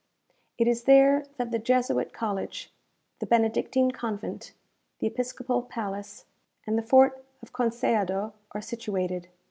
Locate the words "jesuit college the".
1.59-3.27